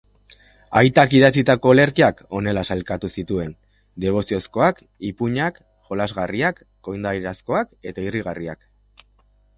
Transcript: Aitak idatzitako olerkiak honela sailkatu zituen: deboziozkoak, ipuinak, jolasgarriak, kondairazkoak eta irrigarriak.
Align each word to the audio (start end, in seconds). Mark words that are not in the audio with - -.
Aitak 0.79 1.11
idatzitako 1.17 1.69
olerkiak 1.73 2.23
honela 2.39 2.63
sailkatu 2.75 3.11
zituen: 3.21 3.53
deboziozkoak, 4.05 4.81
ipuinak, 5.13 5.61
jolasgarriak, 5.91 6.67
kondairazkoak 6.89 7.73
eta 7.93 8.11
irrigarriak. 8.11 8.67